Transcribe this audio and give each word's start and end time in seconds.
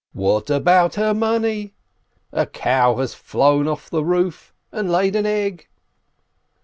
"What 0.13 0.49
about 0.49 0.95
her 0.95 1.13
money?" 1.13 1.75
"A 2.31 2.47
cow 2.47 2.95
has 2.95 3.13
flown 3.13 3.67
over 3.67 3.87
the 3.91 4.03
roof 4.03 4.51
and 4.71 4.91
laid 4.91 5.15
an 5.15 5.27
egg 5.27 5.67